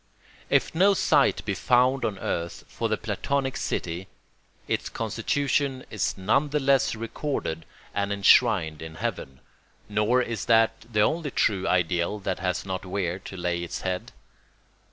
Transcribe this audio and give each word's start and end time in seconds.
If 0.49 0.73
no 0.73 0.95
site 0.95 1.45
be 1.45 1.53
found 1.53 2.03
on 2.05 2.17
earth 2.17 2.65
for 2.67 2.89
the 2.89 2.97
Platonic 2.97 3.55
city, 3.55 4.07
its 4.67 4.89
constitution 4.89 5.85
is 5.91 6.17
none 6.17 6.49
the 6.49 6.59
less 6.59 6.95
recorded 6.95 7.67
and 7.93 8.11
enshrined 8.11 8.81
in 8.81 8.95
heaven; 8.95 9.41
nor 9.87 10.19
is 10.19 10.45
that 10.45 10.71
the 10.91 11.01
only 11.01 11.29
true 11.29 11.67
ideal 11.67 12.17
that 12.17 12.39
has 12.39 12.65
not 12.65 12.83
where 12.83 13.19
to 13.19 13.37
lay 13.37 13.61
its 13.61 13.81
head. 13.81 14.11